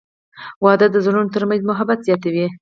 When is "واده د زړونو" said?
0.63-1.33